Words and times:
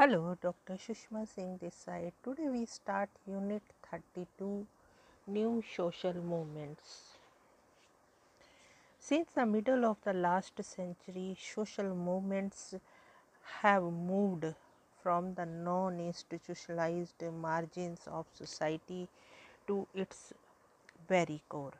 Hello, 0.00 0.34
Dr. 0.40 0.78
Shushma 0.78 1.28
Singh 1.28 1.58
this 1.60 1.74
side. 1.74 2.14
Today 2.24 2.48
we 2.48 2.64
start 2.64 3.10
Unit 3.26 3.62
32 3.90 4.66
New 5.26 5.62
Social 5.76 6.14
Movements. 6.14 7.18
Since 8.98 9.32
the 9.34 9.44
middle 9.44 9.84
of 9.84 9.98
the 10.02 10.14
last 10.14 10.64
century, 10.64 11.36
social 11.38 11.94
movements 11.94 12.76
have 13.60 13.82
moved 13.82 14.46
from 15.02 15.34
the 15.34 15.44
non 15.44 16.00
institutionalized 16.00 17.22
margins 17.38 18.00
of 18.06 18.24
society 18.32 19.06
to 19.66 19.86
its 19.94 20.32
very 21.06 21.42
core. 21.46 21.74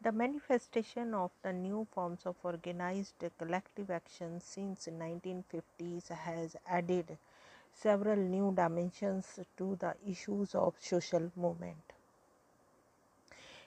The 0.00 0.12
manifestation 0.12 1.12
of 1.12 1.32
the 1.42 1.52
new 1.52 1.86
forms 1.92 2.24
of 2.24 2.36
organized 2.44 3.24
collective 3.36 3.90
action 3.90 4.40
since 4.40 4.86
1950s 4.86 6.08
has 6.08 6.56
added 6.68 7.18
several 7.72 8.16
new 8.16 8.52
dimensions 8.54 9.40
to 9.56 9.76
the 9.76 9.96
issues 10.06 10.54
of 10.54 10.74
social 10.78 11.32
movement. 11.34 11.92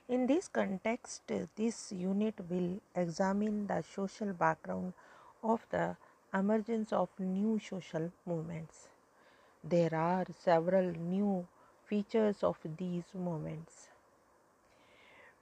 In 0.07 0.25
this 0.25 0.47
context, 0.47 1.23
this 1.55 1.91
unit 1.91 2.35
will 2.49 2.79
examine 2.95 3.67
the 3.67 3.81
social 3.81 4.31
background 4.31 4.93
of 5.43 5.65
the 5.69 5.97
emergence 6.33 6.93
of 6.93 7.09
new 7.19 7.59
social 7.59 8.09
movements. 8.25 8.87
There 9.63 9.93
are 9.93 10.25
several 10.39 10.91
new 10.91 11.45
features 11.85 12.41
of 12.41 12.57
these 12.77 13.03
movements. 13.13 13.89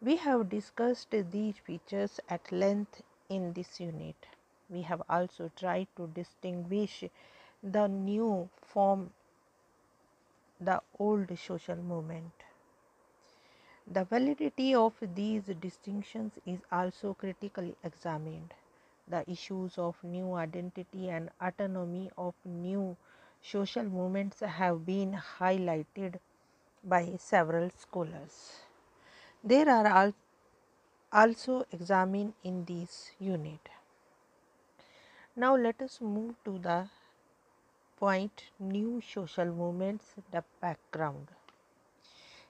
We 0.02 0.18
have 0.18 0.50
discussed 0.50 1.12
these 1.12 1.58
features 1.58 2.20
at 2.28 2.52
length 2.52 3.02
in 3.30 3.54
this 3.54 3.80
unit. 3.80 4.28
We 4.70 4.82
have 4.82 5.02
also 5.10 5.52
tried 5.56 5.88
to 5.96 6.08
distinguish 6.08 7.06
the 7.64 7.88
new 7.88 8.50
from 8.62 9.12
the 10.62 10.82
old 11.00 11.36
social 11.40 11.76
movement. 11.78 12.32
The 13.86 14.06
validity 14.06 14.74
of 14.74 14.94
these 15.16 15.44
distinctions 15.44 16.40
is 16.46 16.62
also 16.72 17.14
critically 17.14 17.76
examined. 17.84 18.54
The 19.06 19.30
issues 19.30 19.78
of 19.78 20.02
new 20.02 20.34
identity 20.36 21.10
and 21.10 21.30
autonomy 21.42 22.10
of 22.18 22.36
new 22.46 22.96
social 23.42 23.84
movements 23.84 24.40
have 24.40 24.86
been 24.86 25.12
highlighted 25.40 26.20
by 26.84 27.18
several 27.18 27.70
scholars. 27.72 28.62
There 29.42 29.70
are 29.70 29.88
al 29.88 30.14
also 31.14 31.66
examined 31.72 32.34
in 32.44 32.66
this 32.66 33.12
unit. 33.20 33.70
Now 35.34 35.56
let 35.56 35.82
us 35.82 36.02
move 36.02 36.36
to 36.44 36.60
the 36.60 36.90
point 37.98 38.44
new 38.60 39.02
social 39.02 39.46
movements 39.46 40.16
the 40.32 40.44
background. 40.60 41.30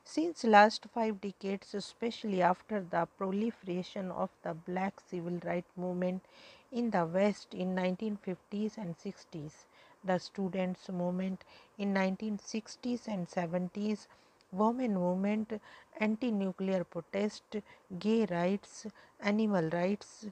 Since 0.04 0.44
last 0.46 0.88
5 0.92 1.22
decades 1.22 1.76
especially 1.76 2.42
after 2.42 2.82
the 2.82 3.08
proliferation 3.20 4.10
of 4.10 4.32
the 4.42 4.56
black 4.56 5.00
civil 5.00 5.40
rights 5.46 5.72
movement 5.78 6.24
in 6.72 6.90
the 6.90 7.06
west 7.06 7.54
in 7.54 7.76
1950s 7.76 8.78
and 8.78 8.98
60s 8.98 9.66
the 10.04 10.18
students 10.18 10.90
movement 10.90 11.44
in 11.78 11.94
1960s 11.94 13.08
and 13.08 13.28
70s 13.28 14.08
women 14.52 14.94
movement, 14.96 15.54
anti-nuclear 16.00 16.84
protest, 16.84 17.58
gay 17.98 18.26
rights, 18.26 18.88
animal 19.20 19.70
rights, 19.70 20.28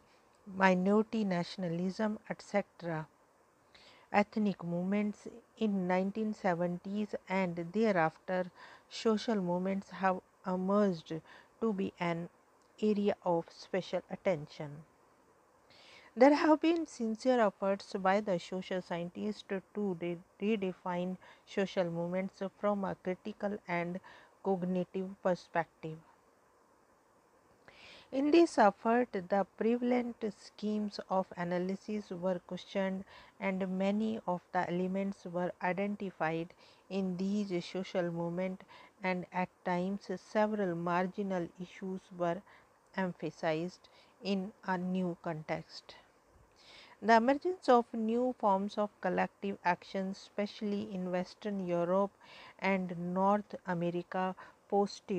minority 0.45 1.23
nationalism, 1.23 2.19
etc. 2.29 3.07
Ethnic 4.11 4.63
movements 4.63 5.27
in 5.57 5.87
1970s 5.87 7.15
and 7.29 7.55
thereafter 7.73 8.51
social 8.89 9.35
movements 9.35 9.89
have 9.91 10.19
emerged 10.45 11.21
to 11.61 11.73
be 11.73 11.93
an 11.99 12.29
area 12.81 13.15
of 13.23 13.45
special 13.49 14.01
attention. 14.09 14.83
There 16.17 16.33
have 16.33 16.61
been 16.61 16.87
sincere 16.87 17.39
efforts 17.39 17.93
by 17.93 18.21
the 18.21 18.39
social 18.39 18.81
scientists 18.81 19.43
to 19.75 19.97
re 20.01 20.17
redefine 20.41 21.15
social 21.45 21.85
movements 21.91 22.41
from 22.59 22.83
a 22.85 22.95
critical 22.95 23.59
and 23.67 23.99
cognitive 24.43 25.11
perspective. 25.21 25.99
In 28.11 28.31
this 28.31 28.57
effort, 28.57 29.09
the 29.13 29.45
prevalent 29.57 30.15
schemes 30.35 30.99
of 31.07 31.27
analysis 31.37 32.09
were 32.09 32.39
questioned 32.39 33.05
and 33.39 33.77
many 33.77 34.19
of 34.25 34.41
the 34.53 34.67
elements 34.67 35.23
were 35.25 35.51
identified 35.61 36.53
in 36.89 37.17
these 37.17 37.63
social 37.63 38.09
movements 38.11 38.65
and 39.03 39.27
at 39.31 39.49
times 39.63 40.09
several 40.19 40.73
marginal 40.73 41.47
issues 41.61 42.01
were 42.17 42.41
emphasized 42.95 43.87
in 44.23 44.51
a 44.65 44.79
new 44.79 45.15
context. 45.21 45.93
The 47.01 47.15
emergence 47.15 47.67
of 47.69 47.91
new 47.91 48.35
forms 48.37 48.77
of 48.77 48.91
collective 49.01 49.57
action, 49.65 50.09
especially 50.11 50.93
in 50.93 51.11
Western 51.11 51.65
Europe 51.65 52.11
and 52.59 53.13
North 53.15 53.55
America, 53.65 54.35
posed 54.67 55.11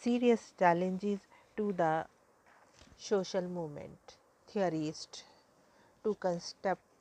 serious 0.00 0.52
challenges 0.58 1.20
to 1.56 1.72
the 1.72 2.06
social 2.98 3.42
movement 3.42 4.16
theorists 4.48 5.24
to 6.04 6.16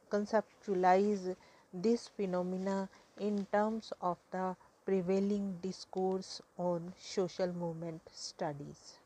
conceptualize 0.09 1.35
this 1.73 2.07
phenomena 2.09 2.89
in 3.19 3.45
terms 3.47 3.93
of 4.01 4.17
the 4.31 4.55
prevailing 4.85 5.57
discourse 5.61 6.41
on 6.57 6.93
social 6.99 7.51
movement 7.53 8.01
studies. 8.11 9.00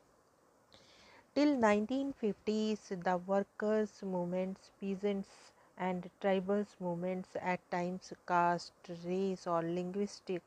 Till 1.35 1.55
1950s, 1.57 2.89
the 2.89 3.17
workers' 3.17 4.01
movements, 4.01 4.71
peasants 4.81 5.51
and 5.77 6.09
tribals 6.19 6.75
movements, 6.79 7.35
at 7.39 7.59
times 7.69 8.11
caste, 8.27 8.71
race 9.05 9.45
or 9.45 9.61
linguistic 9.61 10.41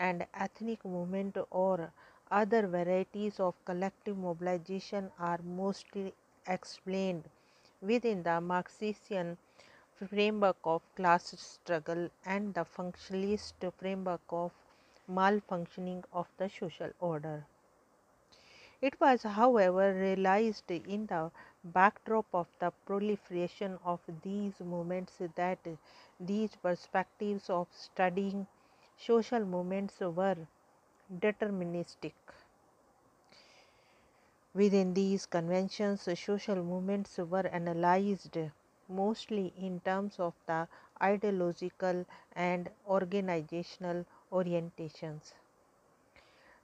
and 0.00 0.26
ethnic 0.34 0.84
movement 0.84 1.36
or 1.52 1.92
other 2.32 2.66
varieties 2.66 3.38
of 3.38 3.54
collective 3.64 4.18
mobilization 4.18 5.12
are 5.20 5.38
mostly 5.44 6.12
explained 6.48 7.22
within 7.80 8.24
the 8.24 8.40
Marxian 8.40 9.36
framework 9.94 10.56
of 10.64 10.82
class 10.96 11.26
struggle 11.40 12.10
and 12.24 12.54
the 12.54 12.64
functionalist 12.64 13.72
framework 13.78 14.22
of 14.30 14.50
malfunctioning 15.08 16.02
of 16.12 16.26
the 16.38 16.48
social 16.48 16.90
order. 16.98 17.44
It 18.82 19.00
was, 19.00 19.22
however, 19.22 19.94
realized 19.94 20.70
in 20.70 21.06
the 21.06 21.30
backdrop 21.64 22.26
of 22.34 22.48
the 22.58 22.70
proliferation 22.84 23.78
of 23.82 24.00
these 24.22 24.60
movements 24.60 25.16
that 25.36 25.60
these 26.20 26.54
perspectives 26.56 27.48
of 27.48 27.68
studying 27.72 28.46
social 28.98 29.46
movements 29.46 30.00
were 30.00 30.36
deterministic. 31.20 32.12
Within 34.54 34.94
these 34.94 35.26
conventions, 35.26 36.08
social 36.18 36.62
movements 36.62 37.18
were 37.18 37.46
analyzed 37.48 38.38
mostly 38.88 39.52
in 39.58 39.80
terms 39.80 40.18
of 40.18 40.32
the 40.46 40.68
ideological 41.02 42.06
and 42.34 42.70
organizational 42.86 44.06
orientations. 44.32 45.34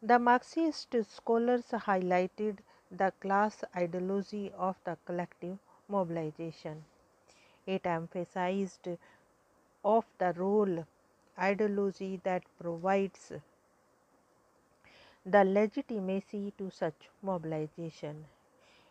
The 0.01 0.21
Marxist 0.21 0.95
scholars 1.09 1.67
highlighted 1.73 2.59
the 2.89 3.13
class 3.21 3.65
ideology 3.77 4.53
of 4.57 4.77
the 4.85 4.97
collective 5.05 5.59
mobilization. 5.89 6.85
It 7.67 7.85
emphasized 7.85 8.89
of 9.85 10.05
the 10.19 10.33
role 10.35 10.87
ideology 11.37 12.21
that 12.23 12.45
provides 12.61 13.33
the 15.27 15.45
legitimacy 15.45 16.53
to 16.59 16.71
such 16.71 17.11
mobilization. 17.21 18.27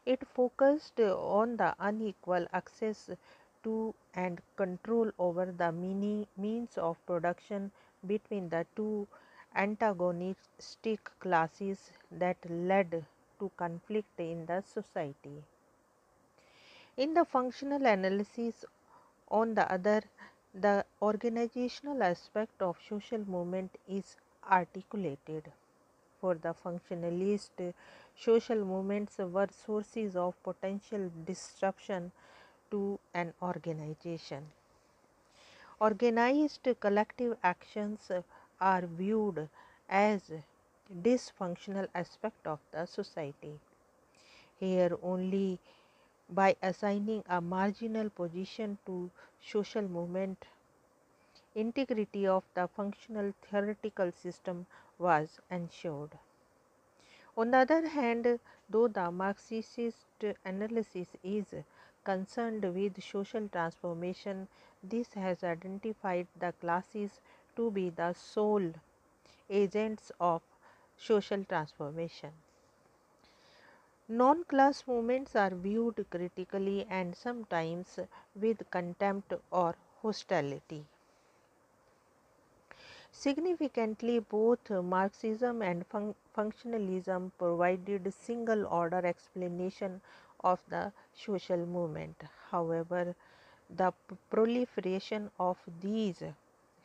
It 0.05 0.27
focused 0.27 0.99
on 0.99 1.55
the 1.55 1.73
unequal 1.79 2.47
access 2.51 3.09
to 3.63 3.95
and 4.13 4.41
control 4.57 5.11
over 5.17 5.45
the 5.45 5.71
means 5.71 6.77
of 6.77 7.05
production 7.05 7.71
between 8.05 8.49
the 8.49 8.65
two 8.75 9.07
antagonistic 9.57 11.11
classes 11.19 11.91
that 12.11 12.37
led 12.49 13.05
to 13.39 13.51
conflict 13.57 14.19
in 14.19 14.45
the 14.45 14.61
society. 14.61 15.43
In 16.95 17.13
the 17.13 17.25
functional 17.25 17.85
analysis, 17.85 18.65
on 19.29 19.55
the 19.55 19.71
other, 19.71 20.01
the 20.53 20.85
organizational 21.01 22.01
aspect 22.03 22.61
of 22.61 22.77
social 22.89 23.23
movement 23.27 23.71
is 23.87 24.15
articulated. 24.49 25.51
For 26.21 26.35
the 26.35 26.53
functionalist, 26.53 27.73
social 28.17 28.63
movements 28.63 29.17
were 29.19 29.47
sources 29.65 30.15
of 30.15 30.41
potential 30.43 31.11
disruption 31.25 32.11
to 32.71 32.99
an 33.13 33.33
organization. 33.41 34.47
Organized 35.79 36.67
collective 36.79 37.37
actions 37.43 38.11
are 38.59 38.85
viewed 38.85 39.49
as 39.89 40.31
dysfunctional 41.03 41.87
aspect 41.93 42.45
of 42.47 42.59
the 42.71 42.85
society. 42.85 43.59
Here 44.59 44.97
only 45.01 45.59
by 46.29 46.55
assigning 46.61 47.23
a 47.27 47.41
marginal 47.41 48.09
position 48.09 48.77
to 48.85 49.11
social 49.41 49.83
movement 49.87 50.45
integrity 51.55 52.25
of 52.25 52.43
the 52.53 52.67
functional 52.67 53.33
theoretical 53.41 54.11
system 54.11 54.65
was 54.97 55.39
ensured. 55.51 56.17
On 57.37 57.51
the 57.51 57.57
other 57.59 57.87
hand, 57.87 58.39
though 58.69 58.87
the 58.87 59.11
Marxist 59.11 59.79
analysis 60.45 61.15
is 61.23 61.53
concerned 62.03 62.63
with 62.73 63.01
social 63.03 63.47
transformation, 63.47 64.47
this 64.83 65.13
has 65.13 65.43
identified 65.43 66.27
the 66.39 66.51
classes 66.53 67.21
to 67.57 67.69
be 67.71 67.89
the 67.89 68.13
sole 68.13 68.71
agents 69.49 70.11
of 70.21 70.41
social 70.97 71.43
transformation. 71.45 72.31
Non 74.09 74.43
class 74.45 74.87
movements 74.87 75.35
are 75.35 75.51
viewed 75.51 76.05
critically 76.09 76.85
and 76.89 77.15
sometimes 77.15 77.99
with 78.35 78.69
contempt 78.71 79.33
or 79.51 79.75
hostility. 80.01 80.85
Significantly, 83.11 84.19
both 84.19 84.69
Marxism 84.69 85.61
and 85.61 85.85
fun 85.87 86.15
functionalism 86.35 87.31
provided 87.37 88.13
single 88.13 88.65
order 88.67 89.05
explanation 89.05 90.01
of 90.43 90.63
the 90.69 90.93
social 91.13 91.65
movement. 91.65 92.23
However, 92.51 93.15
the 93.69 93.93
proliferation 94.29 95.31
of 95.39 95.57
these 95.81 96.23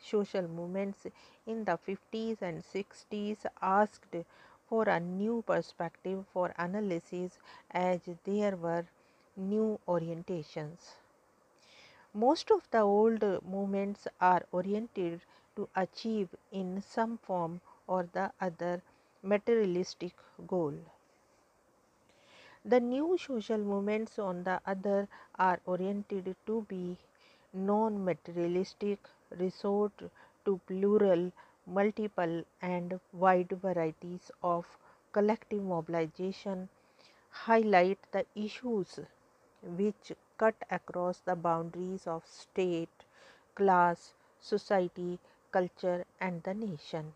social 0.03 0.47
movements 0.47 1.07
in 1.45 1.65
the 1.65 1.77
50s 1.77 2.41
and 2.41 2.63
60s 2.63 3.45
asked 3.61 4.15
for 4.67 4.83
a 4.89 4.99
new 4.99 5.41
perspective 5.47 6.25
for 6.33 6.53
analysis 6.57 7.39
as 7.71 8.01
there 8.25 8.55
were 8.57 8.85
new 9.37 9.79
orientations. 9.87 10.93
Most 12.13 12.49
of 12.51 12.69
the 12.71 12.79
old 12.79 13.21
movements 13.43 14.07
are 14.21 14.43
oriented 14.51 15.21
to 15.55 15.67
achieve 15.75 16.33
in 16.51 16.81
some 16.81 17.17
form 17.17 17.61
or 17.87 18.03
the 18.03 18.31
other 18.39 18.81
materialistic 19.21 20.13
goal. 20.47 20.75
The 22.65 22.79
new 22.79 23.17
social 23.17 23.59
movements 23.59 24.17
on 24.17 24.43
the 24.43 24.59
other 24.65 25.07
are 25.37 25.59
oriented 25.65 26.35
to 26.47 26.61
be 26.63 26.97
non 27.53 28.03
materialistic, 28.03 28.99
resort 29.39 29.93
to 30.45 30.59
plural, 30.67 31.31
multiple 31.65 32.43
and 32.61 32.99
wide 33.11 33.49
varieties 33.49 34.31
of 34.41 34.77
collective 35.11 35.61
mobilization, 35.63 36.69
highlight 37.29 37.99
the 38.11 38.25
issues 38.35 38.99
which 39.63 40.13
cut 40.37 40.55
across 40.69 41.19
the 41.19 41.35
boundaries 41.35 42.07
of 42.07 42.25
state, 42.25 43.05
class, 43.55 44.13
society, 44.39 45.19
culture 45.51 46.05
and 46.19 46.43
the 46.43 46.53
nation. 46.53 47.13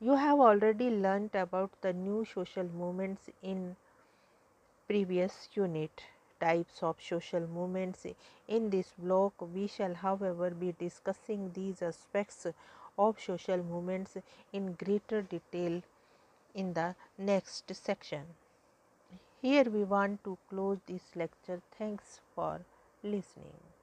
You 0.00 0.14
have 0.14 0.38
already 0.38 0.88
learnt 0.90 1.34
about 1.34 1.80
the 1.80 1.92
new 1.92 2.24
social 2.24 2.64
movements 2.64 3.28
in 3.42 3.76
previous 4.88 5.48
unit 5.54 6.02
types 6.44 6.82
of 6.82 6.96
social 7.00 7.46
movements. 7.58 8.06
In 8.48 8.70
this 8.70 8.92
block, 8.98 9.34
we 9.54 9.66
shall 9.66 9.94
however 9.94 10.50
be 10.50 10.72
discussing 10.78 11.50
these 11.54 11.82
aspects 11.82 12.46
of 12.98 13.20
social 13.20 13.62
movements 13.62 14.16
in 14.52 14.72
greater 14.74 15.22
detail 15.22 15.82
in 16.54 16.74
the 16.74 16.94
next 17.18 17.74
section. 17.74 18.24
Here 19.42 19.64
we 19.64 19.84
want 19.84 20.24
to 20.24 20.38
close 20.48 20.78
this 20.86 21.14
lecture. 21.14 21.60
Thanks 21.78 22.20
for 22.34 22.64
listening. 23.02 23.73